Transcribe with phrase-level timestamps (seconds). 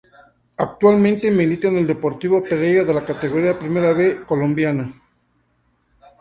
[0.57, 4.91] Actualmente milita en el Deportivo Pereira de la Categoría Primera B colombiana.